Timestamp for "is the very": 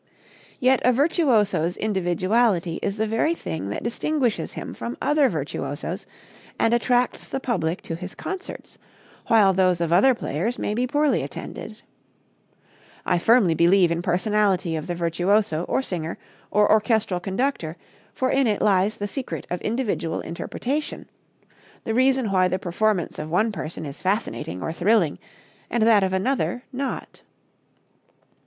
2.81-3.35